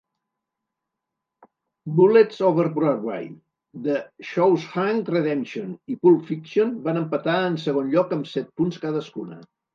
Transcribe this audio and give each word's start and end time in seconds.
"Bullets 1.99 2.41
over 2.47 2.65
Broadway", 2.77 3.21
"The 3.89 3.97
Shawshank 4.31 5.13
Redemption" 5.17 5.69
i 5.93 5.99
"Pulp 6.07 6.25
Fiction" 6.33 6.75
van 6.91 7.01
empatar 7.05 7.39
en 7.53 7.61
segon 7.67 7.95
lloc 7.95 8.19
amb 8.21 8.33
set 8.35 8.51
punts 8.59 8.85
cadascuna. 8.89 9.41